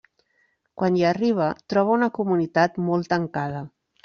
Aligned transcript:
Quan 0.81 0.97
hi 0.99 1.05
arriba, 1.09 1.49
troba 1.75 1.93
una 1.99 2.09
comunitat 2.17 2.81
molt 2.89 3.13
tancada. 3.15 3.63